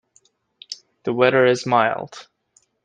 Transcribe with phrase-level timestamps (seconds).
[1.03, 2.27] The weather is mild.